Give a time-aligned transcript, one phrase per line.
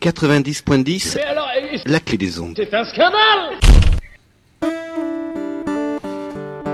[0.00, 2.54] 90.10, Mais alors, euh, la clé des ondes.
[2.56, 3.58] c'est un scandale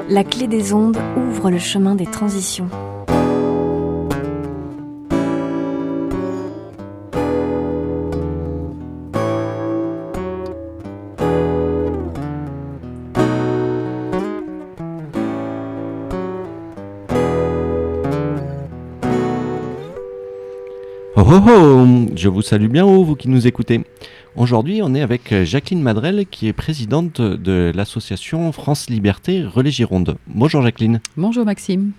[0.08, 2.68] La clé des ondes ouvre le chemin des transitions.
[21.36, 23.80] Oh oh oh Je vous salue bien haut, vous qui nous écoutez.
[24.36, 29.72] Aujourd'hui, on est avec euh, Jacqueline Madrel, qui est présidente de l'association France Liberté Relais
[29.72, 30.16] Gironde.
[30.28, 31.00] Bonjour Jacqueline.
[31.16, 31.90] Bonjour Maxime.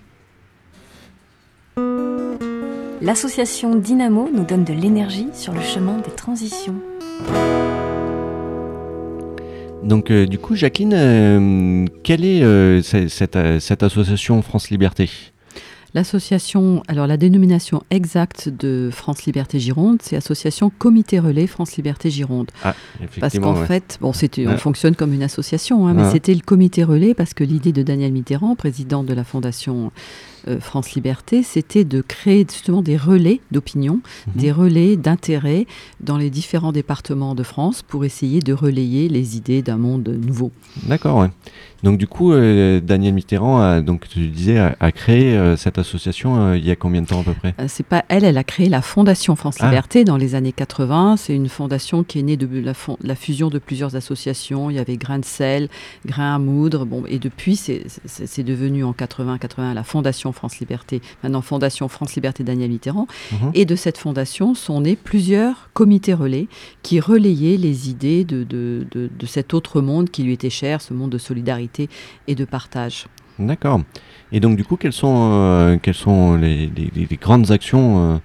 [3.02, 6.76] L'association Dynamo nous donne de l'énergie sur le chemin des transitions.
[9.82, 15.10] Donc euh, du coup, Jacqueline, euh, quelle est euh, ce- cette, cette association France Liberté?
[16.00, 22.10] L'association, alors la dénomination exacte de France Liberté Gironde, c'est Association Comité Relais France Liberté
[22.10, 22.50] Gironde.
[22.62, 22.74] Ah,
[23.18, 23.64] Parce qu'en ouais.
[23.66, 24.58] fait, bon, c'était, on Ouais.
[24.58, 26.10] fonctionne comme une association, hein, mais Ouais.
[26.10, 29.90] c'était le Comité Relais parce que l'idée de Daniel Mitterrand, président de la Fondation
[30.48, 34.32] euh, France Liberté, c'était de créer justement des relais d'opinion, Mhm.
[34.40, 35.66] des relais d'intérêt
[36.00, 40.50] dans les différents départements de France pour essayer de relayer les idées d'un monde nouveau.
[40.84, 41.28] D'accord, ouais.
[41.82, 45.78] Donc du coup, euh, Daniel Mitterrand, a, donc tu disais, a, a créé euh, cette
[45.78, 47.54] association euh, il y a combien de temps à peu près?
[47.68, 49.66] C'est pas elle, elle a créé la Fondation France Ah.
[49.66, 51.16] Liberté dans les années 80.
[51.16, 52.48] C'est une fondation qui est née de
[53.02, 54.70] la, fusion de plusieurs associations.
[54.70, 55.68] Il y avait Grain de sel,
[56.06, 56.86] Grain à moudre.
[56.86, 57.84] Bon, et depuis, c'est-
[58.42, 61.00] devenu en 80-81 la Fondation France Liberté.
[61.22, 63.06] Maintenant, Fondation France Liberté Daniel Mitterrand.
[63.32, 63.50] Mhm.
[63.54, 66.46] Et de cette fondation sont nés plusieurs comités relais
[66.82, 70.80] qui relayaient les idées de, de, de- de cet autre monde qui lui était cher,
[70.80, 71.88] ce monde de solidarité
[72.28, 73.06] et de partage.
[73.38, 73.80] D'accord.
[74.32, 78.14] Et donc du coup, quelles sont, euh, quelles sont les, les- les- les grandes actions
[78.14, 78.16] euh,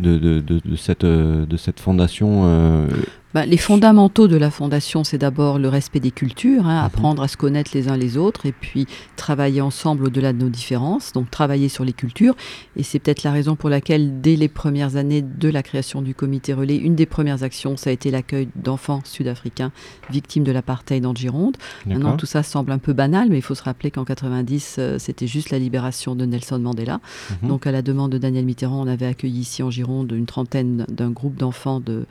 [0.00, 2.86] de, de, de, de cette, euh, de cette fondation euh,
[3.34, 6.86] Ben, les fondamentaux de la fondation, c'est d'abord le respect des cultures, hein, Mhm.
[6.86, 10.48] apprendre à se connaître les uns les autres, et puis travailler ensemble au-delà de nos
[10.48, 12.34] différences, donc travailler sur les cultures.
[12.76, 16.14] Et c'est peut-être la raison pour laquelle, dès les premières années de la création du
[16.14, 19.72] comité relais, une des premières actions, ça a été l'accueil d'enfants sud-africains
[20.10, 21.58] victimes de l'apartheid en Gironde.
[21.84, 24.98] Maintenant, tout ça semble un peu banal, mais il faut se rappeler qu'en 90, euh,
[24.98, 27.00] c'était juste la libération de Nelson Mandela.
[27.42, 27.48] Mhm.
[27.50, 30.86] Donc, à la demande de Daniel Mitterrand, on avait accueilli ici en Gironde une trentaine
[30.88, 32.06] d'un groupe d'enfants de,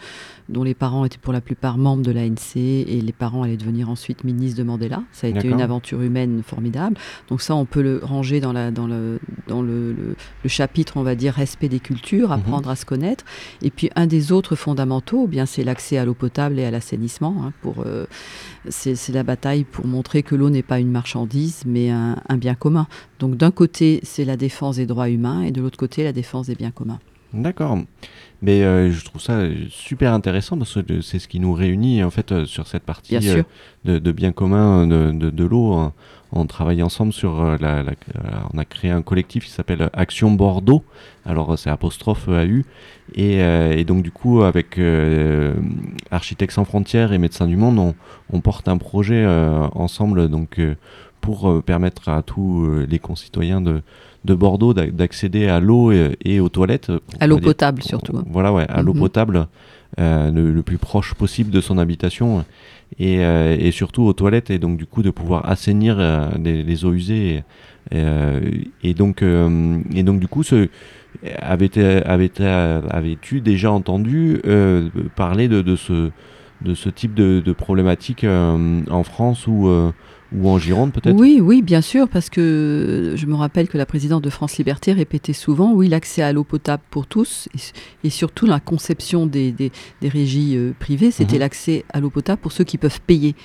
[0.50, 3.90] dont les parents étaient pour la plupart membres de l'ANC et les parents allaient devenir
[3.90, 5.02] ensuite ministres de Mandela.
[5.12, 6.96] Ça a été une aventure humaine formidable.
[7.30, 10.98] Donc ça, on peut le ranger dans, la, dans, le, dans le, le- le chapitre,
[10.98, 13.26] on va dire, respect des cultures, apprendre à se connaître.
[13.64, 16.72] Et puis un des autres fondamentaux, eh bien c'est l'accès à l'eau potable et à
[16.72, 17.36] l'assainissement.
[17.44, 18.06] hein, pour euh,
[18.70, 22.38] c'est c'est la bataille pour montrer que l'eau n'est pas une marchandise, mais un, un
[22.38, 22.88] bien commun.
[23.20, 26.48] Donc d'un côté, c'est la défense des droits humains, et de l'autre côté, la défense
[26.48, 27.00] des biens communs.
[27.34, 27.78] D'accord.
[28.42, 32.12] Mais euh, je trouve ça super intéressant parce que c'est ce qui nous réunit en
[32.12, 33.44] fait euh, sur cette partie Bien euh,
[33.86, 35.74] de, de bien commun de, de, de l'eau.
[35.74, 35.94] hein.
[36.34, 37.94] On travaille ensemble sur la, la-
[38.54, 40.84] on a créé un collectif qui s'appelle Action Bordeaux.
[41.26, 42.64] Alors c'est apostrophe AU
[43.16, 44.78] et, et donc du coup avec
[46.12, 47.96] Architectes sans frontières et Médecins du Monde, on,
[48.32, 49.26] on porte un projet
[49.74, 50.60] ensemble donc
[51.22, 53.82] pour permettre à tous les concitoyens de,
[54.26, 56.92] de Bordeaux d'a- d'accéder à l'eau et, et aux toilettes.
[57.20, 58.18] À l'eau dire- potable surtout.
[58.18, 58.24] hein.
[58.30, 59.00] voilà, ouais, à l'eau Mhm.
[59.00, 59.48] potable
[60.00, 62.44] euh, le, le plus proche possible de son habitation
[63.00, 66.62] et, euh, et surtout aux toilettes et donc du coup de pouvoir assainir euh, les,
[66.64, 67.44] les eaux usées et,
[67.96, 68.42] euh,
[68.84, 70.68] et donc euh, et donc du coup ce
[71.42, 71.70] avait
[72.06, 76.10] avait avais-tu déjà entendu euh, parler de, de ce
[76.62, 79.92] de ce type de, de problématique euh, en France euh,
[80.36, 81.16] ou en Gironde peut-être?
[81.16, 84.92] Oui, oui, bien sûr, parce que je me rappelle que la présidente de France Liberté
[84.94, 89.52] répétait souvent, oui, l'accès à l'eau potable pour tous, et, et surtout la conception des,
[89.52, 89.72] des,
[90.02, 91.40] des régies euh, privées, c'était Mhm.
[91.42, 93.36] l'accès à l'eau potable pour ceux qui peuvent payer.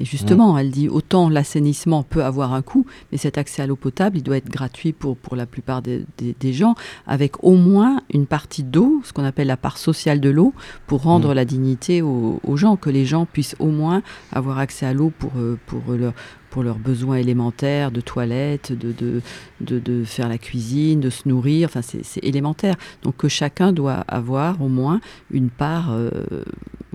[0.00, 3.76] Et justement, elle dit, autant l'assainissement peut avoir un coût, mais cet accès à l'eau
[3.76, 6.74] potable, il doit être gratuit pour, pour la plupart des, des- gens,
[7.06, 10.54] avec au moins une partie d'eau, ce qu'on appelle la part sociale de l'eau,
[10.86, 11.34] pour rendre Mhm.
[11.34, 14.02] la dignité aux, aux gens, que les gens puissent au moins
[14.32, 16.14] avoir accès à l'eau pour, euh, pour leur
[16.52, 19.22] pour leurs besoins élémentaires de toilette, de, de,
[19.62, 22.76] de, de faire la cuisine, de se nourrir, enfin c'est élémentaire.
[23.02, 25.00] Donc que chacun doit avoir au moins
[25.30, 26.10] une part, euh,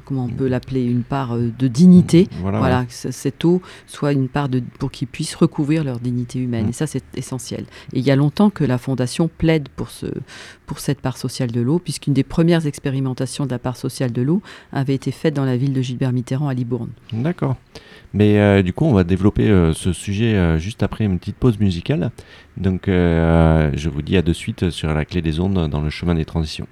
[0.06, 2.28] comment on peut l'appeler, une part euh, de dignité.
[2.40, 2.86] Voilà, Voilà, ouais.
[2.86, 6.68] que ce- cette eau soit une part de, pour qu'ils puissent recouvrir leur dignité humaine.
[6.68, 6.70] Mm.
[6.70, 7.66] Et ça, c'est essentiel.
[7.94, 10.06] Et il y a longtemps que la Fondation plaide pour, ce,
[10.68, 14.22] pour cette part sociale de l'eau, puisqu'une des premières expérimentations de la part sociale de
[14.22, 16.90] l'eau avait été faite dans la ville de Gilbert Mitterrand à Libourne.
[17.12, 17.56] D'accord.
[18.18, 21.36] Mais euh, du coup, on va développer euh, ce sujet euh, juste après une petite
[21.36, 22.10] pause musicale.
[22.58, 26.16] Donc, je vous dis à de suite sur la clé des ondes dans le chemin
[26.16, 26.68] des transitions.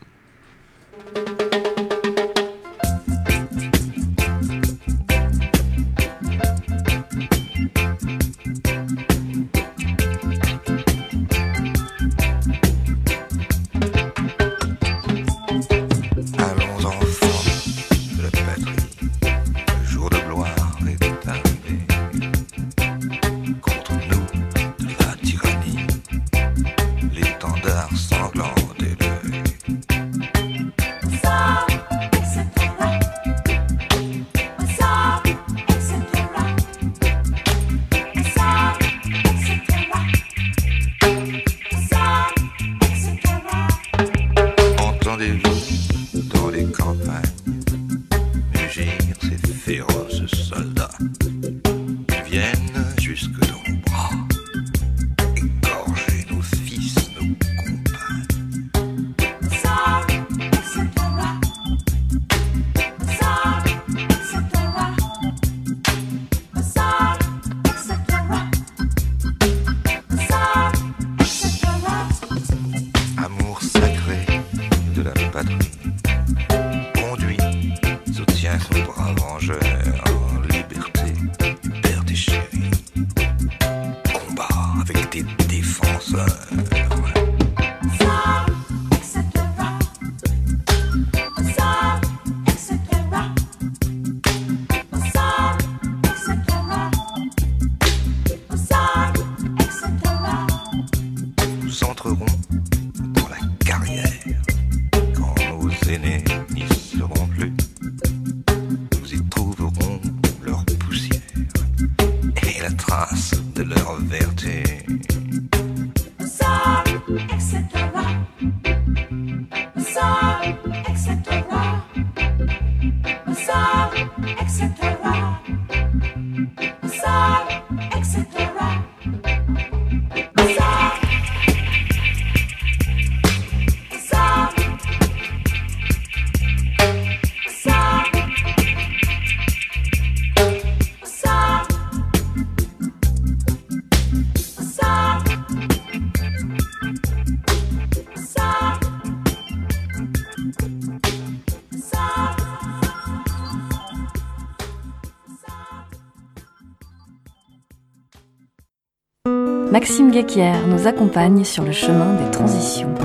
[159.75, 162.95] Maxime Guéquière nous accompagne sur le chemin des transitions.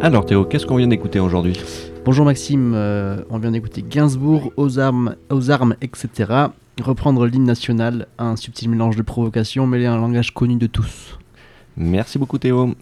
[0.00, 1.60] Alors Théo, qu'est-ce qu'on vient d'écouter aujourd'hui?
[2.06, 6.46] Bonjour Maxime, euh, on vient d'écouter Gainsbourg, aux armes, aux armes, etc.
[6.80, 11.18] Reprendre l'hymne national, un subtil mélange de provocation mêlé à un langage connu de tous.
[11.78, 12.74] Merci beaucoup Théo.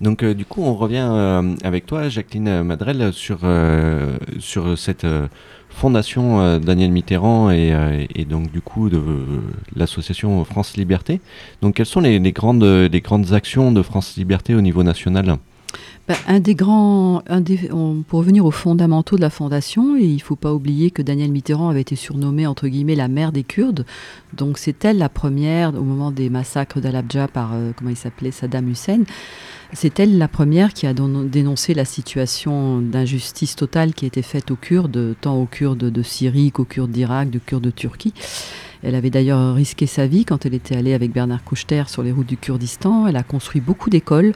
[0.00, 5.06] Donc euh, du coup on revient euh, avec toi Jacqueline Madrel sur, euh, sur cette
[5.68, 9.00] fondation Daniel Mitterrand et, donc du coup de
[9.76, 11.20] l'association France Liberté.
[11.62, 15.36] Donc quelles sont les grandes, les grandes actions de France Liberté au niveau national?
[16.10, 17.22] Ben, un des grands,
[18.08, 21.30] pour revenir aux fondamentaux de la fondation, et il ne faut pas oublier que Daniel
[21.30, 23.86] Mitterrand avait été surnommée entre guillemets la mère des Kurdes.
[24.32, 28.32] Donc c'est elle la première au moment des massacres d'Al-Abja par euh, comment il s'appelait
[28.32, 29.04] Saddam Hussein.
[29.72, 34.56] C'est elle la première qui a dénoncé la situation d'injustice totale qui était faite aux
[34.56, 38.14] Kurdes, tant aux Kurdes de Syrie qu'aux Kurdes d'Irak, de Kurdes de Turquie.
[38.82, 42.12] Elle avait d'ailleurs risqué sa vie quand elle était allée avec Bernard Kouchner sur les
[42.12, 43.06] routes du Kurdistan.
[43.06, 44.32] Elle a construit beaucoup d'écoles.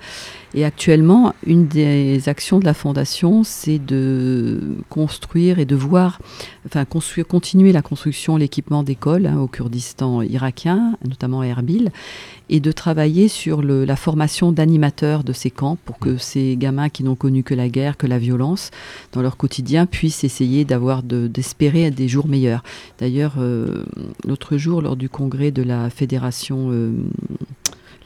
[0.55, 6.21] Et actuellement, une des actions de la Fondation, c'est de construire et de voir,
[6.67, 11.91] enfin, continuer la construction, l'équipement d'écoles hein, au Kurdistan irakien, notamment à Erbil,
[12.51, 16.89] et de travailler sur le- la formation d'animateurs de ces camps pour que ces gamins
[16.91, 18.71] qui n'ont connu que la guerre, que la violence
[19.13, 22.63] dans leur quotidien puissent essayer d'avoir de- d'espérer des jours meilleurs.
[22.99, 23.85] D'ailleurs, euh,
[24.27, 26.93] l'autre jour, lors du congrès de la fédération euh,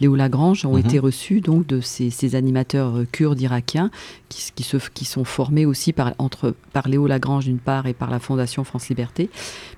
[0.01, 0.79] Léo Lagrange, ont Mhm.
[0.79, 3.91] été reçus donc de ces, ces animateurs euh, kurdes irakiens
[4.29, 7.95] qui, qui, se, qui sont formés aussi par, entre, par Léo Lagrange d'une part et
[7.95, 9.31] par la Fondation France Liberté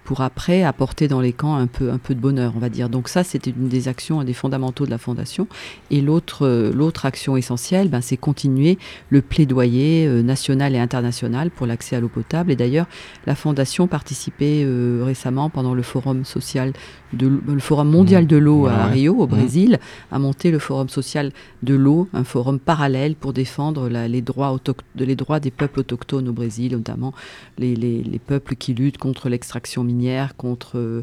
[0.04, 2.88] pour après apporter dans les camps un peu, un peu de bonheur, on va dire.
[2.88, 5.46] Donc ça, c'était une des actions, un des fondamentaux de la Fondation.
[5.90, 11.50] Et l'autre, euh, l'autre action essentielle, ben, c'est continuer le plaidoyer euh, national et international
[11.50, 12.50] pour l'accès à l'eau potable.
[12.50, 12.86] Et d'ailleurs,
[13.26, 16.72] la Fondation participait euh, récemment pendant le forum social,
[17.12, 18.26] de, le forum mondial Mmh.
[18.26, 18.86] de l'eau à.
[18.86, 19.30] Rio, au Mmh.
[19.30, 19.78] Brésil,
[20.10, 25.50] a monté le forum social de l'eau, un forum parallèle pour défendre les, droits des
[25.50, 27.12] peuples autochtones au Brésil, notamment
[27.58, 31.02] les, les- les peuples qui luttent contre l'extraction minière, contre, euh,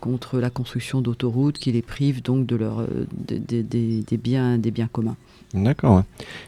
[0.00, 4.58] contre la construction d'autoroutes, qui les privent donc de leur, euh, des biens
[4.92, 5.16] communs.
[5.54, 6.02] D'accord.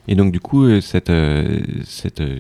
[0.06, 2.36] Et donc du coup, euh, cette, euh, cette euh,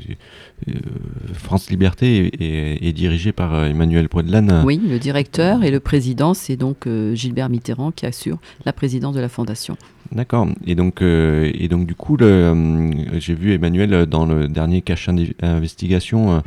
[1.32, 4.64] France Liberté est, dirigée par Emmanuel Poidlan.
[4.64, 9.20] Oui, le directeur et le président, c'est donc Gilbert Mitterrand qui assure la présidence de
[9.20, 9.76] la fondation.
[10.10, 10.48] D'accord.
[10.66, 15.08] Et donc, et donc du coup, j'ai vu Emmanuel dans le dernier cache
[15.42, 16.42] investigation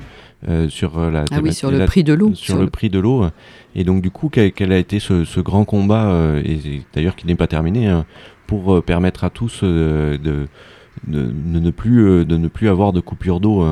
[0.50, 2.34] euh, sur la Ah oui, sur le la- prix de l'eau.
[2.34, 3.26] sur le prix de l'eau.
[3.76, 6.82] Et donc du coup, quel, quel a été ce, ce grand combat, euh, et et
[6.96, 8.06] d'ailleurs qui n'est pas terminé, hein,
[8.52, 10.46] pour euh, permettre à tous euh, de,
[11.08, 13.66] de, de ne plus, euh, de ne plus avoir de coupure d'eau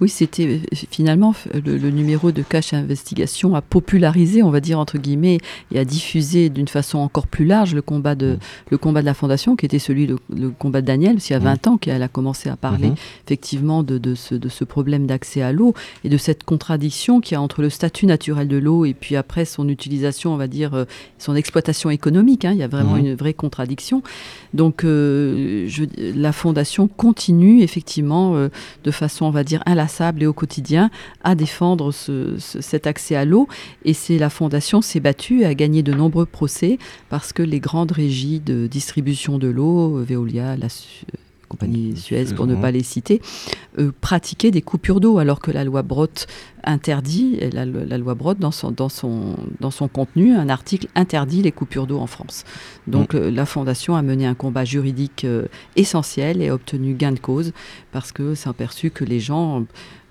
[0.00, 0.58] Oui, c'était euh,
[0.90, 5.38] finalement le, numéro de Cash Investigation a popularisé, on va dire entre guillemets,
[5.72, 8.38] et a diffusé d'une façon encore plus large le combat de, mm.
[8.70, 11.34] le combat de la Fondation, qui était celui, le, le combat de Daniel, il y
[11.34, 11.70] a 20 mm.
[11.70, 13.24] ans qu'elle a commencé à parler mm-hmm.
[13.26, 15.74] effectivement de, de, ce, de ce problème d'accès à l'eau
[16.04, 19.16] et de cette contradiction qu'il y a entre le statut naturel de l'eau et puis
[19.16, 20.84] après son utilisation, on va dire, euh,
[21.18, 22.44] son exploitation économique.
[22.46, 22.52] Hein.
[22.52, 23.10] il y a vraiment mm-hmm.
[23.10, 24.02] une vraie contradiction.
[24.54, 28.48] Donc euh, je, la Fondation continue effectivement
[28.84, 30.90] de façon, on va dire, inlassable et au quotidien
[31.22, 33.48] à défendre cet accès à l'eau.
[33.84, 37.92] Et c'est la Fondation s'est battue a gagné de nombreux procès parce que les grandes
[37.92, 40.68] régies de distribution de l'eau, Veolia, la
[41.50, 43.20] compagnie Suez pour ne pas les citer,
[43.78, 46.26] euh, pratiquaient des coupures d'eau alors que la loi Brotte
[46.64, 51.42] interdit, la, la, loi Brotte dans son, dans, son, dans son contenu, un article interdit
[51.42, 52.44] les coupures d'eau en France.
[52.86, 53.18] Donc mm.
[53.18, 57.18] euh, la Fondation a mené un combat juridique euh, essentiel et a obtenu gain de
[57.18, 57.52] cause
[57.92, 59.64] parce que c'est aperçu que les gens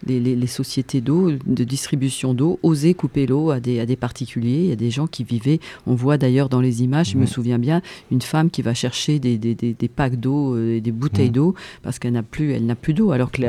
[0.05, 4.61] les, sociétés d'eau, de distribution d'eau, osaient couper l'eau à des, à des particuliers.
[4.63, 7.25] Il y a des gens qui vivaient, on voit d'ailleurs dans les images, je me
[7.25, 11.29] souviens bien, une femme qui va chercher des, des, des, packs d'eau euh, des bouteilles
[11.29, 11.33] mmh.
[11.33, 13.11] d'eau parce qu'elle n'a plus, elle n'a plus d'eau.
[13.11, 13.41] Alors que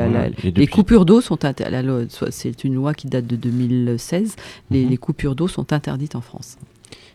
[0.43, 1.39] les coupures d'eau sont
[2.29, 4.35] c'est une loi qui date de 2016,
[4.69, 4.89] les, mmh.
[4.89, 6.57] les coupures d'eau sont interdites en France.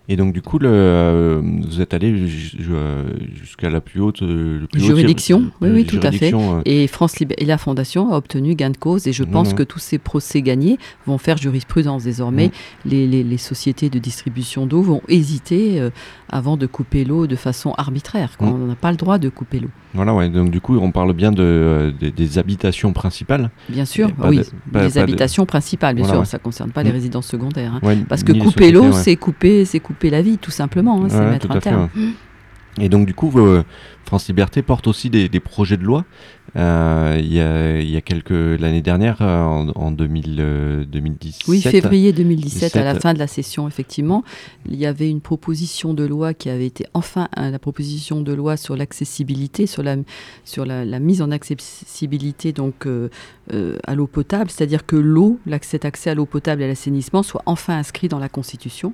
[0.09, 5.51] Et donc, du coup, le, euh, vous êtes allé jusqu'à la plus haute euh, juridiction.
[5.61, 6.33] oui, oui, tout à fait.
[6.33, 6.61] Euh.
[6.65, 9.09] Et France et la Fondation a obtenu gain de cause.
[9.09, 12.05] Et je pense que tous ces procès gagnés vont faire jurisprudence.
[12.05, 12.53] Désormais,
[12.85, 15.83] les, les, les, sociétés de distribution d'eau vont hésiter
[16.29, 18.31] avant de couper l'eau de façon arbitraire.
[18.41, 19.71] On n'a pas le droit de couper l'eau.
[19.95, 20.29] Voilà, ouais.
[20.29, 23.51] Donc, du coup, on parle bien de, des habitations principales.
[23.69, 24.43] Bien sûr, oui.
[24.73, 26.25] les habitations principales, bien sûr.
[26.27, 27.81] Ça ne concerne pas les résidences secondaires.
[27.83, 27.97] Hein.
[28.09, 31.05] Parce que couper l'eau, c'est couper, c'est couper la vie, tout simplement.
[31.05, 31.89] Hein, c'est mettre un terme.
[32.79, 33.33] Et donc, du coup,
[34.05, 36.05] France Liberté porte aussi des, projets de loi.
[36.57, 41.49] Euh, il, y a, y a, quelques l'année dernière, euh, en, en 2000, 2017.
[41.49, 44.25] Oui, février 2017, à la fin de la session, effectivement,
[44.67, 48.33] il y avait une proposition de loi qui avait été enfin hein, la proposition de
[48.33, 49.97] loi sur l'accessibilité, sur la
[50.45, 53.09] sur la, mise en accessibilité donc euh,
[53.87, 57.43] à l'eau potable, c'est-à-dire que l'eau, l'accès accès à l'eau potable et à l'assainissement soit
[57.47, 58.93] enfin inscrit dans la Constitution.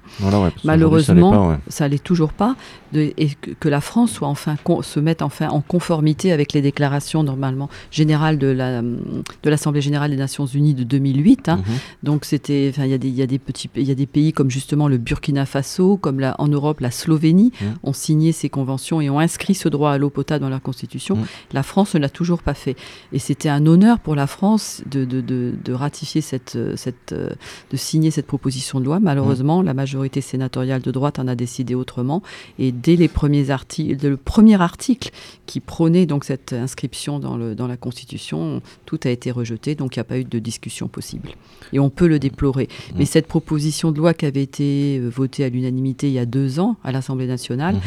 [0.64, 2.56] Malheureusement, ça n'allait toujours pas,
[2.92, 7.24] de, et que, la France soit enfin se mettre enfin en conformité avec les déclarations
[7.52, 11.48] normalement générales de la de l'Assemblée générale des Nations Unies de 2008.
[11.48, 11.56] Hein.
[11.56, 11.62] Mhm.
[12.02, 13.94] Donc c'était, enfin il y a des il y a des petits il y a
[13.94, 17.74] des pays comme justement le Burkina Faso, comme la, en Europe la Slovénie mhm.
[17.82, 21.16] ont signé ces conventions et ont inscrit ce droit à l'eau potable dans leur constitution.
[21.16, 21.24] Mhm.
[21.52, 22.76] La France ne l'a toujours pas fait
[23.12, 27.76] et c'était un honneur pour la France de, de, de, de ratifier cette cette de
[27.76, 29.00] signer cette proposition de loi.
[29.00, 32.22] Malheureusement, la majorité sénatoriale de droite en a décidé autrement
[32.58, 35.10] et dès les premiers articles, le premier article
[35.46, 39.96] qui prônait donc cette inscription dans, le, dans la Constitution, tout a été rejeté, donc
[39.96, 41.30] il n'y a pas eu de discussion possible.
[41.72, 42.68] Et on peut le déplorer.
[42.68, 42.94] Mmh.
[42.98, 46.26] Mais cette proposition de loi qui avait été euh, votée à l'unanimité il y a
[46.26, 47.80] deux ans à l'Assemblée nationale, mmh.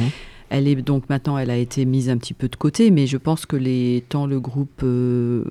[0.50, 3.17] Elle est donc maintenant, elle a été mise un petit peu de côté, mais je
[3.17, 5.43] pense que les, tant le groupe euh,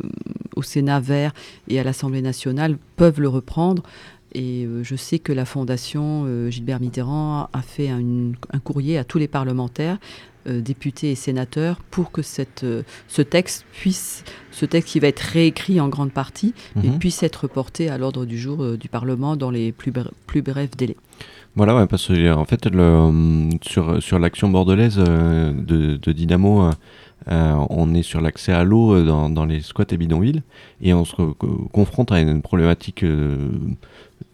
[0.54, 1.32] au Sénat vert
[1.68, 3.82] et à l'Assemblée nationale peuvent le reprendre.
[4.34, 9.18] Et euh, je sais que la Fondation Gilbert Mitterrand a fait un, courrier à tous
[9.18, 9.98] les parlementaires
[10.46, 15.08] euh, députés et sénateurs pour que cette, euh, ce texte puisse, ce texte qui va
[15.08, 16.98] être réécrit en grande partie, mhm.
[16.98, 19.90] puisse être porté à l'ordre du jour euh, du Parlement dans les plus,
[20.26, 20.98] plus brefs délais.
[21.56, 26.68] Voilà, ouais, parce que en fait, le, sur, sur l'action bordelaise de, de, Dynamo,
[27.26, 30.42] on est sur l'accès à l'eau dans, dans, les squats et bidonvilles,
[30.82, 31.14] et on se
[31.72, 33.04] confronte à une problématique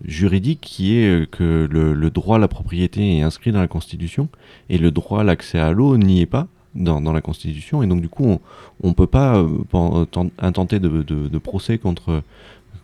[0.04, 4.28] juridique qui est euh, que le, droit à la propriété est inscrit dans la Constitution
[4.68, 7.82] et le droit à l'accès à l'eau n'y est pas dans, la Constitution.
[7.82, 8.38] Et donc du coup
[8.82, 10.06] on ne peut pas euh,
[10.38, 12.22] intenter de, de, procès contre,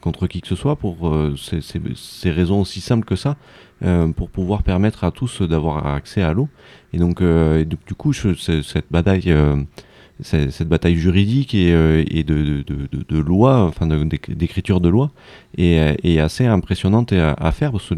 [0.01, 3.37] contre qui que ce soit pour euh, ces, raisons aussi simples que ça
[4.17, 6.49] pour pouvoir permettre à tous d'avoir accès à l'eau.
[6.95, 9.31] Et donc, du coup cette bataille
[10.23, 15.11] cette bataille juridique et, euh, et de, de, de, loi, enfin d'écriture de loi,
[15.57, 17.95] est, est, assez impressionnante à, à faire parce que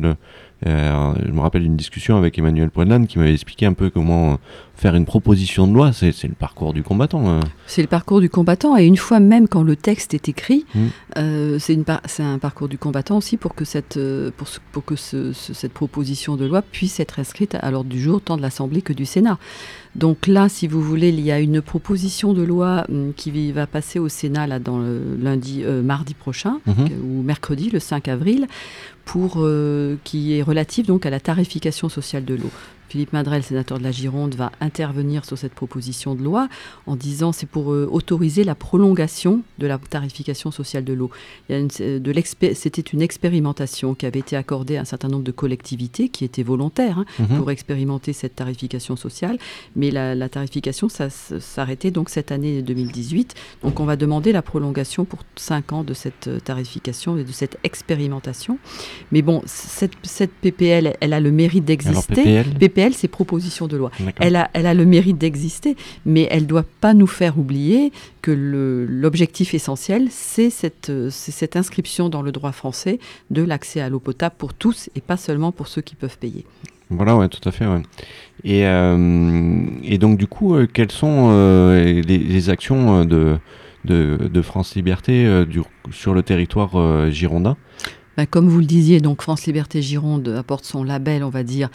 [0.66, 4.38] euh, je me rappelle une discussion avec Emmanuel Poinan qui m'avait expliqué un peu comment
[4.78, 7.28] faire une proposition de loi, c'est le parcours du combattant.
[7.28, 7.40] Hein.
[7.66, 10.80] C'est le parcours du combattant, et une fois même quand le texte est écrit, mmh.
[11.18, 15.32] euh, c'est un parcours du combattant aussi pour que cette, euh, pour, pour que ce,
[15.32, 18.92] cette proposition de loi puisse être inscrite à l'ordre du jour tant de l'Assemblée que
[18.92, 19.38] du Sénat.
[19.96, 23.66] Donc là, si vous voulez, il y a une proposition de loi hum, qui va
[23.66, 26.72] passer au Sénat là, dans le lundi, euh, mardi prochain, mmh.
[27.02, 28.46] ou mercredi, le 5 avril,
[29.04, 29.46] pour,
[30.04, 32.50] qui est relative donc à la tarification sociale de l'eau.
[32.88, 36.48] Philippe Madrel, sénateur de la Gironde, va intervenir sur cette proposition de loi
[36.86, 41.10] en disant c'est pour euh, autoriser la prolongation de la tarification sociale de l'eau.
[41.48, 46.42] C'était une expérimentation qui avait été accordée à un certain nombre de collectivités qui étaient
[46.42, 47.38] volontaires hein, mhm.
[47.38, 49.38] pour expérimenter cette tarification sociale,
[49.76, 53.34] mais la, tarification ça s'arrêtait donc cette année 2018.
[53.62, 57.32] Donc on va demander la prolongation pour 5 ans de cette euh, tarification et de
[57.32, 58.58] cette expérimentation.
[59.12, 62.14] Mais bon, cette, cette PPL, elle a le mérite d'exister.
[62.14, 62.46] PPL,
[62.92, 63.90] c'est proposition de loi.
[64.20, 67.92] Elle a, elle a le mérite d'exister, mais elle ne doit pas nous faire oublier
[68.22, 72.98] que l'objectif essentiel, c'est cette, cette inscription dans le droit français
[73.30, 76.44] de l'accès à l'eau potable pour tous et pas seulement pour ceux qui peuvent payer.
[76.90, 77.66] Voilà, ouais, tout à fait.
[77.66, 77.82] Ouais.
[78.44, 83.38] Et, euh, et donc, du coup, euh, quelles sont euh, les, actions de,
[83.84, 87.56] de, de France Liberté du, sur le territoire girondin?
[88.16, 91.68] Bah, comme vous le disiez, donc France Liberté Gironde apporte son label, on va dire,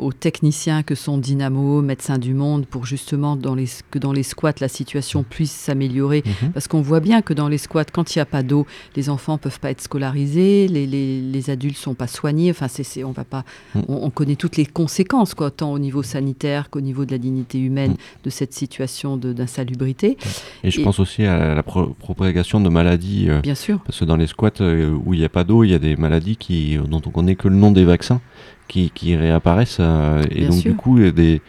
[0.00, 4.22] aux techniciens que sont Dynamo, Médecins du Monde, pour justement dans les, que dans les
[4.22, 6.22] squats, la situation puisse s'améliorer.
[6.24, 6.52] Mhm.
[6.52, 8.66] Parce qu'on voit bien que dans les squats, quand il n'y a pas d'eau,
[8.96, 12.50] les enfants peuvent pas être scolarisés, les, les, les adultes sont pas soignés.
[12.50, 13.84] Enfin, c'est, on, va pas, mhm.
[13.88, 17.58] on, connaît toutes les conséquences, quoi, tant au niveau sanitaire qu'au niveau de la dignité
[17.58, 17.96] humaine mhm.
[18.24, 20.16] de cette situation d'insalubrité.
[20.62, 23.26] Et je pense aussi à la propagation de maladies.
[23.28, 23.80] Euh, bien sûr.
[23.80, 25.78] Parce que dans les squats euh, où il n'y a pas d'eau, il y a
[25.78, 28.20] des maladies qui, dont on connaît que le nom des vaccins
[28.68, 29.78] qui, qui réapparaissent.
[29.80, 31.40] Euh, et donc, du coup, des,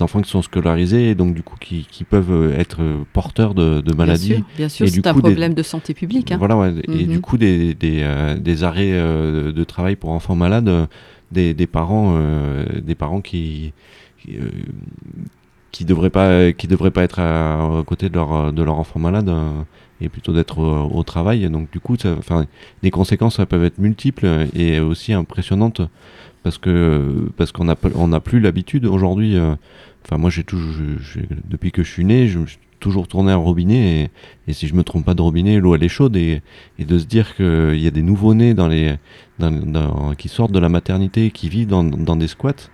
[0.00, 2.80] enfants qui sont scolarisés et donc, du coup, qui, qui peuvent euh, être
[3.12, 4.42] porteurs de, de maladies.
[4.56, 6.32] Bien sûr, c'est un problème de santé publique.
[6.32, 6.38] Hein.
[6.38, 7.20] Voilà, et du mhm.
[7.20, 10.88] coup, des, des, euh, des arrêts de travail pour enfants malades,
[11.30, 12.18] des, des parents,
[12.82, 13.72] des parents qui.
[14.18, 14.38] qui
[15.72, 19.28] qui devraient pas qui devraient pas être à, côté de leur de leur enfant malade
[20.00, 22.46] et plutôt d'être au, travail donc du coup enfin
[22.84, 25.80] les conséquences ça peuvent être multiples et aussi impressionnantes
[26.44, 29.36] parce que parce qu'on n'a on a plus l'habitude aujourd'hui.
[29.36, 29.56] Euh,
[30.04, 30.74] enfin, moi, j'ai toujours,
[31.48, 34.10] depuis que je suis né, je, suis toujours tourné un robinet
[34.46, 36.42] et, si je me trompe pas de robinet, l'eau elle est chaude et,
[36.78, 38.94] et de se dire qu'il y a des nouveaux nés dans les
[39.38, 42.70] dans, qui sortent de la maternité, qui vivent dans, dans des squats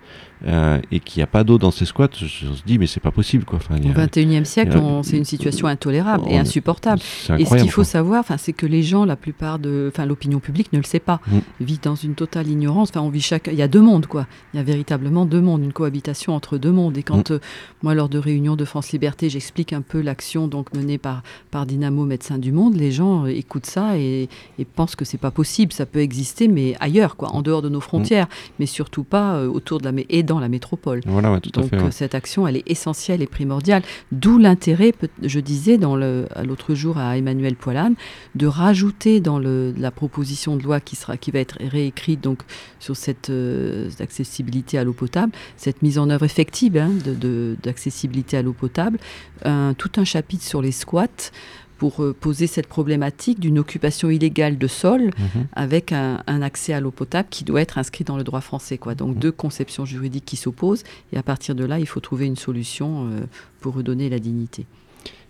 [0.47, 3.01] euh, et qu'il n'y a pas d'eau dans ces squats, je, me dis mais c'est
[3.01, 3.59] pas possible quoi.
[3.59, 7.03] Enfin, Au 21e siècle, c'est une situation intolérable et insupportable.
[7.39, 10.73] Et ce qu'il faut savoir, c'est que les gens, la plupart de, enfin l'opinion publique
[10.73, 11.39] ne le sait pas, mm.
[11.61, 12.89] vit dans une totale ignorance.
[12.91, 14.27] Enfin, on vit chaque, il y a deux mondes quoi.
[14.55, 16.97] Il y a véritablement deux mondes, une cohabitation entre deux mondes.
[16.97, 17.35] Et quand mm.
[17.35, 17.39] euh,
[17.83, 21.60] moi, lors de réunions de France Liberté, j'explique un peu l'action donc menée par par
[21.67, 25.31] Dynamo Médecins du Monde, les gens euh, écoutent ça et, et pensent que c'est pas
[25.31, 25.73] possible.
[25.73, 28.53] Ça peut exister, mais ailleurs quoi, en dehors de nos frontières, mm.
[28.61, 31.01] mais surtout pas autour de la et dans la métropole.
[31.07, 33.83] Voilà, tout Donc à fait, cette action, elle est essentielle et primordiale.
[34.13, 34.93] D'où l'intérêt,
[35.23, 37.95] je disais dans l'autre jour à Emmanuel Poilane,
[38.35, 42.41] de rajouter dans le, la proposition de loi qui, sera, qui va être réécrite donc,
[42.79, 46.91] sur cette euh, accessibilité à l'eau potable, cette mise en œuvre effective hein,
[47.63, 48.99] d'accessibilité à l'eau potable,
[49.79, 51.31] tout un chapitre sur les squats
[51.81, 55.47] pour euh, poser cette problématique d'une occupation illégale de sol mhm.
[55.55, 58.77] avec un, accès à l'eau potable qui doit être inscrit dans le droit français.
[58.77, 58.95] Quoi.
[58.95, 59.21] Donc mhm.
[59.21, 63.07] deux conceptions juridiques qui s'opposent et à partir de là, il faut trouver une solution
[63.07, 63.21] euh,
[63.61, 64.67] pour redonner la dignité.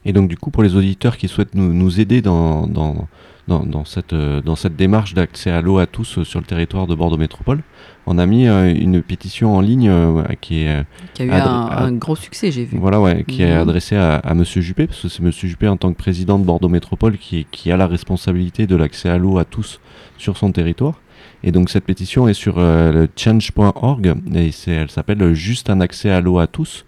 [0.04, 3.08] Et donc du coup, pour les auditeurs qui souhaitent nous, nous aider dans, dans,
[3.48, 6.94] dans, cette, euh, dans cette démarche d'accès à l'eau à tous sur le territoire de
[6.94, 7.62] Bordeaux Métropole,
[8.06, 10.84] on a mis euh, une pétition en ligne euh, qui est
[11.14, 12.78] qui a eu un, gros succès, j'ai vu.
[12.78, 13.60] Voilà, ouais, qui est mhm.
[13.60, 16.44] adressée à, à Monsieur Juppé, parce que c'est Monsieur Juppé en tant que président de
[16.44, 19.80] Bordeaux Métropole qui, qui a la responsabilité de l'accès à l'eau à tous
[20.16, 20.94] sur son territoire.
[21.42, 26.20] Et donc cette pétition est sur le change.org et elle s'appelle Juste un accès à
[26.20, 26.84] l'eau à tous.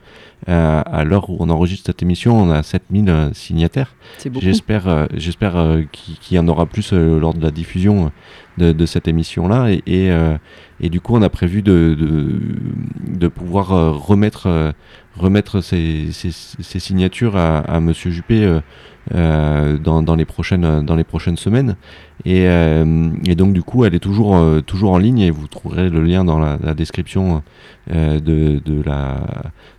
[0.48, 3.94] Euh, à l'heure où on enregistre cette émission, on a 7000 euh, signataires.
[4.40, 5.54] J'espère, euh, j'espère
[5.92, 8.10] qu'il y en aura plus lors de la diffusion
[8.58, 9.70] de, cette émission-là.
[9.86, 10.10] Et,
[10.80, 11.96] et, du coup, on a prévu de,
[13.06, 13.68] de, pouvoir
[14.04, 14.74] remettre,
[15.16, 18.60] remettre ces, ces, signatures à, à Monsieur Juppé
[19.10, 21.76] dans, dans, les prochaines, dans les prochaines semaines.
[22.24, 26.02] Et, et, donc, du coup, elle est toujours, toujours en ligne et vous trouverez le
[26.02, 27.42] lien dans la, description
[27.90, 29.20] de, la,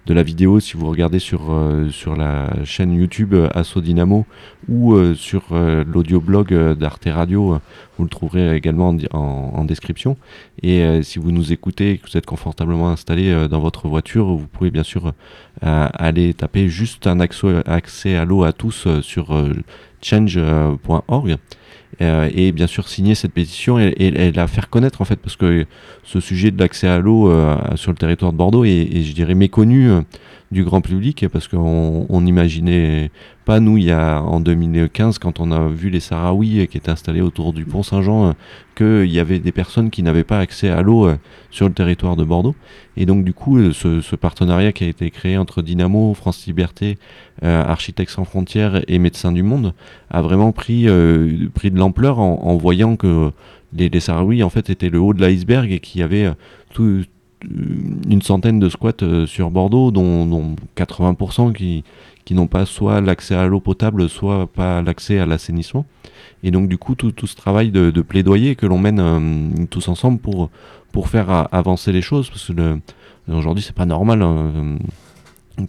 [0.06, 4.26] de la vidéo si vous regardez sur, euh, sur la chaîne YouTube euh, Asso Dynamo
[4.68, 7.60] ou euh, sur l'audioblog d'Arte Radio,
[7.98, 10.16] vous le trouverez également en, description.
[10.62, 14.48] Et si vous nous écoutez et que vous êtes confortablement installé dans votre voiture, vous
[14.48, 15.12] pouvez bien sûr
[15.62, 18.88] aller taper juste un accès à l'eau à tous
[20.02, 21.38] change.org.
[22.00, 25.66] et bien sûr signer cette pétition et, la faire connaître en fait parce que
[26.04, 27.32] ce sujet de l'accès à l'eau
[27.76, 29.90] sur le territoire de Bordeaux est, je dirais méconnu
[30.54, 33.12] du grand public parce qu'on n'imaginait
[33.44, 36.90] pas nous il y a en 2015 quand on a vu les Sahraouis qui étaient
[36.90, 38.34] installés autour du pont Saint-Jean euh,
[38.76, 41.18] qu'il y avait des personnes qui n'avaient pas accès à l'eau euh,
[41.52, 42.56] sur le territoire de Bordeaux.
[42.96, 46.98] Et donc du coup euh, ce, partenariat qui a été créé entre Dynamo, France Liberté,
[47.42, 49.74] Architectes sans frontières et Médecins du Monde
[50.10, 50.88] a vraiment pris,
[51.54, 53.32] pris de l'ampleur en, voyant que
[53.74, 56.32] les, les Sahraouis en fait étaient le haut de l'iceberg et qu'il y avait
[56.74, 57.04] tout,
[58.10, 61.84] une centaine de squats euh, sur Bordeaux, dont, 80% qui,
[62.26, 65.86] qui n'ont pas soit l'accès à l'eau potable, soit pas l'accès à l'assainissement.
[66.44, 70.20] Et donc du coup, tout, ce travail de, plaidoyer que l'on mène euh, tous ensemble
[70.20, 70.50] pour,
[70.92, 72.80] pour faire avancer les choses, parce que
[73.32, 74.78] aujourd'hui, c'est pas normal hein,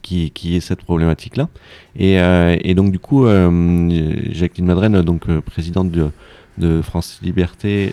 [0.02, 1.48] qui, qui est cette problématique-là.
[1.96, 6.10] Et, euh, et, donc du coup, Jacqueline Madrène, donc présidente de,
[6.58, 7.92] de France Liberté,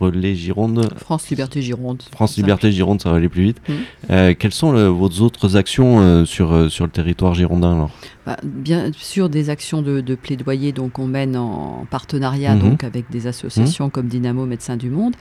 [0.00, 0.88] Relais Gironde.
[0.96, 2.02] France Liberté Gironde.
[2.10, 3.58] France Liberté Gironde, ça va aller plus vite.
[3.68, 3.72] Mmh.
[4.10, 7.90] Euh, quelles sont vos autres actions euh, sur, euh, sur le territoire girondin alors?
[8.26, 12.60] Bah, Bien sûr, des actions de, plaidoyer donc on mène en partenariat mmh.
[12.60, 13.90] donc avec des associations mmh.
[13.90, 15.14] comme Dynamo Médecins du Monde.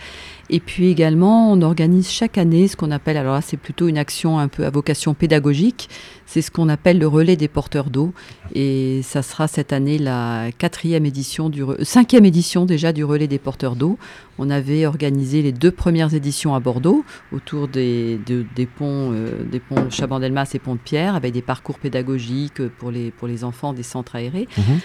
[0.50, 3.98] Et puis également, on organise chaque année ce qu'on appelle, alors là c'est plutôt une
[3.98, 5.90] action un peu à vocation pédagogique,
[6.30, 8.14] c'est ce qu'on appelle le relais des porteurs d'eau.
[8.54, 13.40] Et ça sera cette année la quatrième édition, du cinquième édition déjà du relais des
[13.40, 13.98] porteurs d'eau.
[14.38, 19.60] On avait organisé les deux premières éditions à Bordeaux, autour des, des ponts, euh, des
[19.60, 23.74] ponts Chabandelmas et Pont de Pierre, avec des parcours pédagogiques pour les, pour les enfants
[23.74, 24.48] des centres aérés.
[24.56, 24.80] Mhm.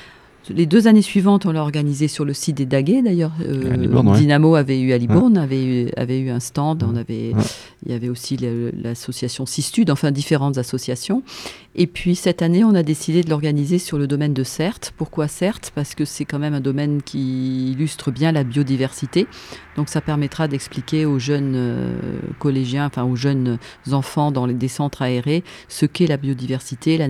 [0.51, 3.33] Les deux années suivantes, on l'a organisé sur le site des Daguets, d'ailleurs.
[3.41, 6.83] Euh, Dynamo avait eu à Libourne, avait, eu, avait eu un stand.
[6.83, 7.33] On avait,
[7.85, 8.37] Il y avait aussi
[8.83, 11.23] l'association Sistud, enfin différentes associations.
[11.77, 14.93] Et puis cette année, on a décidé de l'organiser sur le domaine de Certes.
[14.97, 15.73] Pourquoi Certes?
[15.75, 19.27] Parce que c'est quand même un domaine qui illustre bien la biodiversité.
[19.77, 21.97] Donc ça permettra d'expliquer aux jeunes euh,
[22.39, 23.59] collégiens, enfin aux jeunes
[23.91, 27.09] enfants dans les, des centres aérés, ce qu'est la biodiversité, la,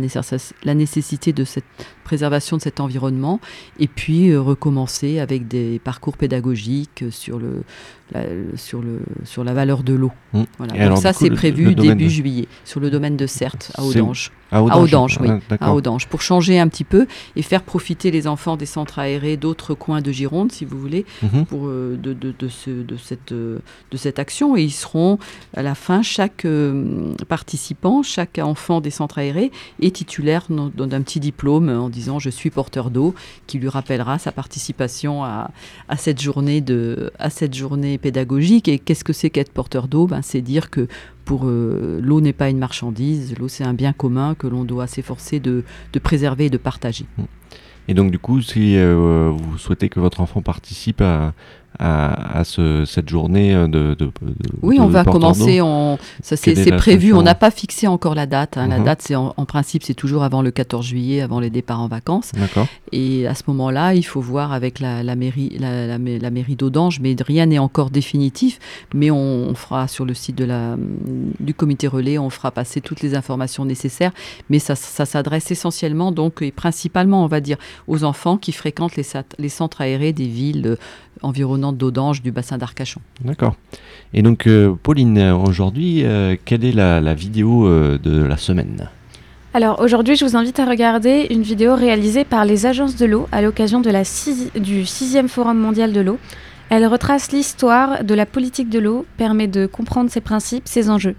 [0.65, 1.65] la nécessité de cette
[2.05, 3.41] préservation de cet environnement,
[3.79, 7.65] et puis euh, recommencer avec des parcours pédagogiques sur le,
[8.13, 8.23] la,
[8.57, 10.13] sur, le, sur la valeur de l'eau.
[10.33, 10.43] Mmh.
[10.59, 10.89] Voilà.
[10.89, 14.33] Donc ça, c'est prévu début juillet, sur le domaine de Certes, à Audange.
[14.53, 15.29] À Audange, oui.
[15.61, 19.37] à Audange, pour changer un petit peu et faire profiter les enfants des centres aérés
[19.37, 21.43] d'autres coins de Gironde, si vous voulez, mmh.
[21.45, 23.59] pour, euh, de, de, de, ce, de, cette, euh,
[23.91, 24.57] de cette action.
[24.57, 25.19] Et ils seront,
[25.57, 31.21] à la fin, chaque euh, participant, chaque enfant des centres aérés est titulaire d'un petit
[31.21, 33.15] diplôme en disant «je suis porteur d'eau»,
[33.47, 35.51] qui lui rappellera sa participation à,
[35.89, 38.69] à, cette journée de, à cette journée pédagogique.
[38.69, 40.07] Et qu'est-ce que c'est qu'être porteur d'eau?
[40.07, 40.87] Ben, C'est dire que
[41.25, 44.87] pour euh, l'eau n'est pas une marchandise, l'eau c'est un bien commun que l'on doit
[44.87, 45.65] s'efforcer de,
[46.03, 47.07] préserver et de partager.
[47.89, 51.35] Et donc du coup, si euh, vous souhaitez que votre enfant participe à,
[51.79, 54.13] à, à ce, cette journée euh, de, de, de
[54.63, 55.61] Oui, on va commencer.
[55.61, 57.13] On, ça c'est prévu.
[57.13, 58.57] On n'a pas fixé encore la date.
[58.57, 58.69] Hein.
[58.69, 58.85] La mhm.
[58.85, 62.33] date, c'est en, principe, c'est toujours avant le 14 juillet, avant les départs en vacances.
[62.93, 67.01] Et à ce moment-là, il faut voir avec la, la mairie, la, la, mairie d'Audange,
[67.01, 68.59] mais rien n'est encore définitif.
[68.95, 70.77] Mais on, fera sur le site de la,
[71.41, 74.13] du comité relais, on fera passer toutes les informations nécessaires.
[74.51, 77.57] Mais ça, ça s'adresse essentiellement, donc, et principalement, on va dire,
[77.87, 79.07] aux enfants qui fréquentent les,
[79.39, 80.77] les centres aérés des villes
[81.23, 83.01] environnante d'Audange du bassin d'Arcachon.
[83.25, 83.57] D'accord.
[84.13, 88.89] Et donc, euh, Pauline, aujourd'hui, euh, quelle est la, vidéo euh, de la semaine?
[89.53, 93.29] Alors aujourd'hui, je vous invite à regarder une vidéo réalisée par les agences de l'eau
[93.31, 96.19] à l'occasion de la du 6e Forum mondial de l'eau.
[96.71, 101.15] Elle retrace l'histoire de la politique de l'eau, permet de comprendre ses principes, ses enjeux.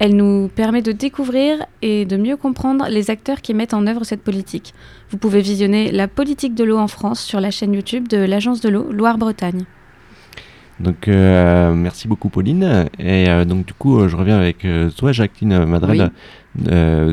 [0.00, 4.04] Elle nous permet de découvrir et de mieux comprendre les acteurs qui mettent en œuvre
[4.04, 4.72] cette politique.
[5.10, 8.62] Vous pouvez visionner la politique de l'eau en France sur la chaîne YouTube de l'Agence
[8.62, 9.66] de l'eau Loire-Bretagne.
[10.80, 12.86] Donc euh, merci beaucoup Pauline.
[12.98, 16.10] Et euh, donc du coup je reviens avec euh, toi Jacqueline Madrel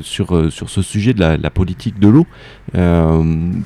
[0.02, 2.26] sur, sur ce sujet de la, politique de l'eau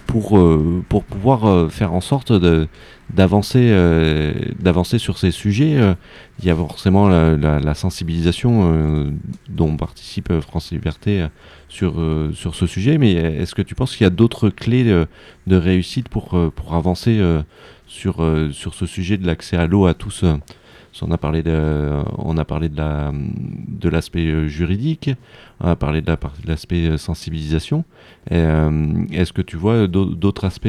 [0.05, 0.43] pour,
[0.89, 2.67] pour pouvoir faire en sorte de,
[3.13, 5.77] d'avancer euh, d'avancer sur ces sujets.
[5.77, 5.93] Euh,
[6.39, 9.11] il y a forcément la, sensibilisation euh,
[9.49, 11.25] dont participe France Liberté
[11.69, 12.01] sur
[12.33, 12.97] sur ce sujet.
[12.97, 17.21] Mais est-ce que tu penses qu'il y a d'autres clés de, réussite pour pour avancer
[17.91, 20.23] sur sur ce sujet de l'accès à l'eau à tous
[21.01, 25.09] on a parlé de, on a parlé de la, de l'aspect juridique,
[25.61, 26.11] on a parlé de
[26.45, 27.85] l'aspect sensibilisation.
[28.29, 30.67] Est-ce que tu vois d'autres aspects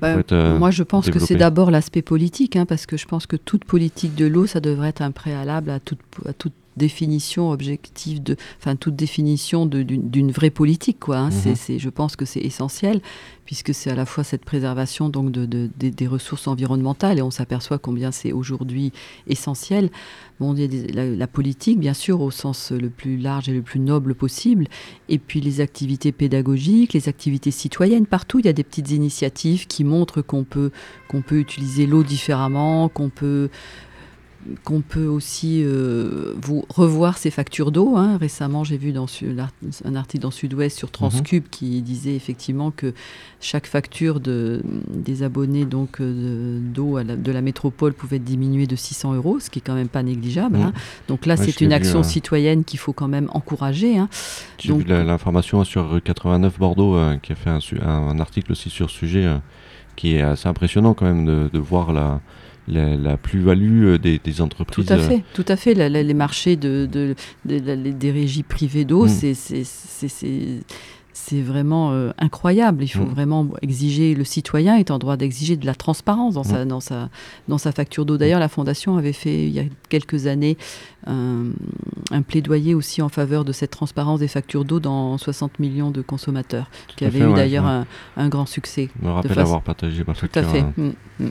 [0.00, 3.26] bah, euh, moi, je pense que c'est d'abord l'aspect politique, hein, parce que je pense
[3.26, 6.00] que toute politique de l'eau, ça devrait être un préalable à toute,
[6.78, 10.98] définition objective, de, enfin toute définition d'une vraie politique.
[11.00, 11.30] Quoi, hein.
[11.30, 11.54] mhm.
[11.54, 13.02] c'est, je pense que c'est essentiel
[13.48, 17.78] puisque c'est à la fois cette préservation donc de, des ressources environnementales et on s'aperçoit
[17.78, 18.92] combien c'est aujourd'hui
[19.26, 19.88] essentiel.
[20.38, 23.54] Bon, il y a la, la, politique, bien sûr, au sens le plus large et
[23.54, 24.68] le plus noble possible,
[25.08, 28.04] et puis les activités pédagogiques, les activités citoyennes.
[28.04, 30.70] Partout, il y a des petites initiatives qui montrent qu'on peut,
[31.08, 33.48] qu'on peut utiliser l'eau différemment, qu'on peut
[34.64, 37.96] qu'on peut aussi euh, vous revoir ses factures d'eau.
[37.96, 38.16] Hein.
[38.18, 39.06] Récemment, j'ai vu dans
[39.84, 41.50] un article dans Sud-Ouest sur Transcube mhm.
[41.50, 42.94] qui disait effectivement que
[43.40, 49.14] chaque facture de, des abonnés donc euh, d'eau de la métropole pouvait diminuer de 600
[49.14, 50.56] euros, ce qui est quand même pas négligeable.
[50.56, 50.72] Hein.
[51.08, 53.98] Donc là, c'est une action euh, citoyenne qu'il faut quand même encourager.
[53.98, 54.08] Hein.
[54.58, 59.26] J'ai vu l'information sur 89 Bordeaux qui a fait un, article aussi sur ce sujet
[59.96, 62.20] qui est assez impressionnant quand même de, de voir la
[62.68, 64.86] la, plus-value euh, des, entreprises.
[64.86, 65.74] Tout à fait, tout à fait.
[65.74, 69.64] les marchés de, des régies privées d'eau, mm.
[71.12, 72.84] c'est vraiment euh, incroyable.
[72.84, 73.14] Il faut mm.
[73.14, 76.44] vraiment exiger, le citoyen est en droit d'exiger de la transparence dans, mm.
[76.44, 77.08] sa, dans, sa,
[77.48, 78.16] dans sa facture d'eau.
[78.18, 80.56] D'ailleurs, la Fondation avait fait il y a quelques années
[81.06, 81.52] un,
[82.26, 86.70] plaidoyer aussi en faveur de cette transparence des factures d'eau dans 60 millions de consommateurs,
[86.96, 88.90] qui avait eu d'ailleurs un, grand succès.
[89.00, 90.42] Je me rappelle avoir partagé ma facture.
[90.42, 90.60] Tout à fait.
[90.60, 91.30] Hein.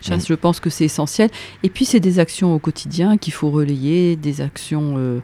[0.00, 1.30] Je pense que c'est essentiel.
[1.62, 5.20] Et puis, c'est des actions au quotidien qu'il faut relayer, des actions, euh,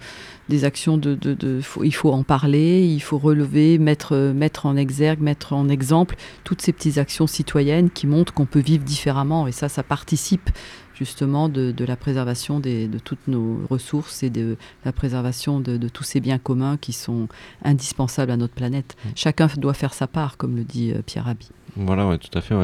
[0.49, 5.21] des actions de, de, il faut en parler, il faut relever, mettre, mettre en exergue,
[5.21, 9.47] mettre en exemple toutes ces petites actions citoyennes qui montrent qu'on peut vivre différemment.
[9.47, 10.51] Et ça, ça participe
[10.95, 16.21] justement de, la préservation de toutes nos ressources et de la préservation de, tous ces
[16.21, 17.29] biens communs qui sont
[17.63, 18.97] indispensables à notre planète.
[19.05, 19.09] Mmh.
[19.17, 21.51] Chacun doit faire sa part, comme le dit euh, Pierre Rabhi.
[21.77, 22.55] Voilà, ouais, tout à fait.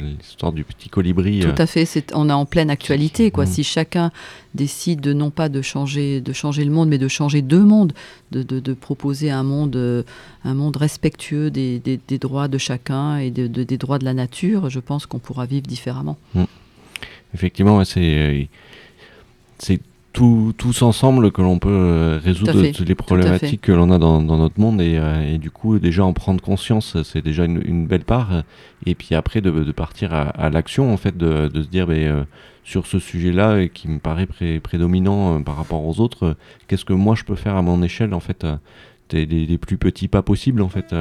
[0.00, 1.40] L'histoire du petit colibri.
[1.40, 2.12] Tout euh, à fait.
[2.14, 3.30] on est en pleine actualité.
[3.30, 3.44] Quoi.
[3.44, 4.12] Si chacun
[4.54, 7.92] décide non pas de changer, de changer le monde, mais de changer deux mondes,
[8.30, 10.02] de, proposer un monde, euh,
[10.44, 15.06] un monde respectueux des, droits de chacun et des droits de la nature, je pense
[15.06, 16.16] qu'on pourra vivre différemment.
[16.34, 16.44] Mm.
[17.34, 18.48] Effectivement, c'est
[19.70, 19.76] euh,
[20.14, 24.20] c'est tous ensemble que l'on peut euh, résoudre toutes les problématiques que l'on a dans,
[24.20, 28.42] notre monde euh, et, du coup déjà en prendre conscience c'est déjà une, belle part.
[28.86, 32.26] Et puis après de, partir à, l'action en fait de, se dire ben,
[32.64, 34.28] sur ce sujet là qui me paraît
[34.62, 36.36] prédominant par rapport aux autres
[36.68, 38.46] qu'est-ce que moi je peux faire à mon échelle en fait
[39.12, 40.92] les, plus petits pas possibles en fait.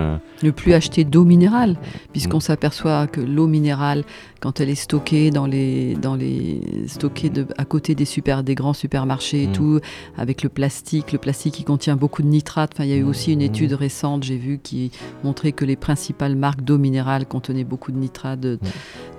[0.43, 1.77] Ne plus acheter d'eau minérale,
[2.11, 2.41] puisqu'on mm.
[2.41, 4.03] s'aperçoit que l'eau minérale,
[4.39, 8.55] quand elle est stockée dans les, dans les stockée de, à côté des super, des
[8.55, 9.51] grands supermarchés et mm.
[9.51, 9.79] tout,
[10.17, 12.71] avec le plastique, le plastique qui contient beaucoup de nitrates.
[12.73, 13.43] Enfin, il y a eu aussi une mm.
[13.43, 14.91] étude récente, j'ai vu, qui
[15.23, 18.45] montrait que les principales marques d'eau minérale contenaient beaucoup de nitrates.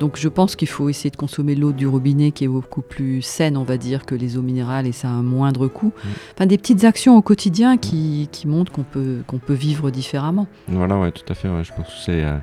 [0.00, 3.22] Donc, je pense qu'il faut essayer de consommer l'eau du robinet, qui est beaucoup plus
[3.22, 5.92] saine, on va dire, que les eaux minérales, et ça a un moindre coût.
[6.34, 8.81] Enfin, des petites actions au quotidien qui, qui montrent qu'on
[9.26, 10.46] qu'on peut vivre différemment.
[10.68, 11.48] Voilà, ouais, tout à fait.
[11.62, 12.38] Je pense que c'est euh,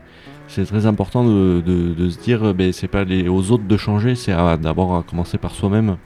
[0.48, 4.16] c'est très important de, de, se dire, ben, c'est pas les, aux autres de changer,
[4.16, 5.98] c'est d'abord à commencer par soi-même.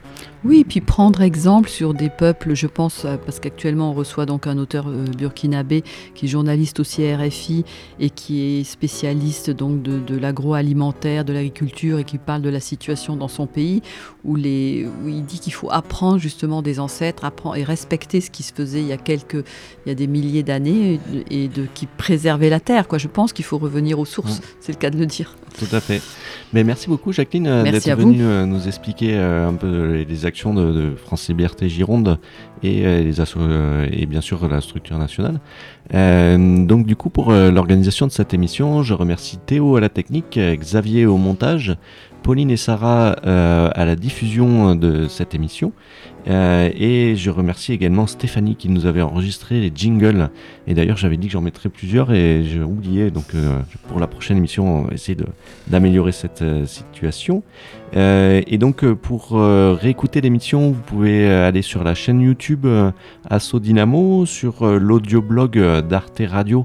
[0.44, 4.46] Oui, puis prendre exemple sur des peuples, je pense, euh, parce qu'actuellement on reçoit donc
[4.46, 5.82] un auteur euh, burkinabé
[6.14, 7.64] qui est journaliste aussi à RFI
[7.98, 13.16] et qui est spécialiste donc de, l'agroalimentaire, de l'agriculture et qui parle de la situation
[13.16, 13.80] dans son pays
[14.22, 18.30] où, les, où il dit qu'il faut apprendre justement des ancêtres, apprendre et respecter ce
[18.30, 19.44] qui se faisait il y a quelques,
[19.86, 22.86] il y a des milliers d'années et de, qui préservait la terre.
[22.86, 22.98] Quoi.
[22.98, 25.36] Je pense qu'il faut revenir aux sources, c'est le cas de le dire.
[25.58, 26.02] Tout à fait.
[26.52, 31.28] Mais merci beaucoup Jacqueline euh, d'être venue nous expliquer un peu les actions de, France
[31.28, 32.18] Liberté Gironde
[32.62, 35.40] et, euh, euh, et bien sûr la structure nationale.
[35.92, 40.38] Euh, donc du coup pour l'organisation de cette émission, je remercie Théo à la technique,
[40.38, 41.76] Xavier au montage,
[42.22, 45.72] Pauline et Sarah à la diffusion de cette émission
[46.26, 50.30] euh, et je remercie également Stéphanie qui nous avait enregistré les jingles.
[50.66, 53.10] Et d'ailleurs, j'avais dit que j'en mettrais plusieurs et j'ai oublié.
[53.10, 55.18] Donc, euh, pour la prochaine émission, on va essayer
[55.66, 57.42] d'améliorer cette euh, situation.
[57.94, 62.66] et donc, pour réécouter l'émission, vous pouvez aller sur la chaîne YouTube
[63.30, 66.64] Asso Dynamo, sur l'audioblog d'Arte Radio,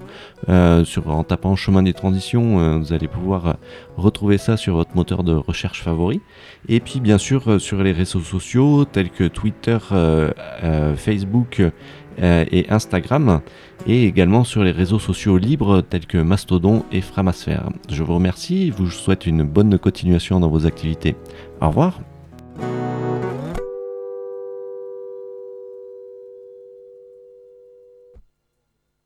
[0.84, 2.80] sur, en tapant Chemin des Transitions.
[2.80, 3.58] vous allez pouvoir
[3.98, 6.22] retrouver ça sur votre moteur de recherche favori.
[6.68, 10.32] Et puis, bien sûr, sur les réseaux sociaux tels que Twitter euh,
[10.64, 13.42] euh, Facebook euh, et Instagram,
[13.88, 17.70] et également sur les réseaux sociaux libres tels que Mastodon et Framasphère.
[17.90, 21.16] Je vous remercie vous souhaite une bonne continuation dans vos activités.
[21.62, 22.00] Au revoir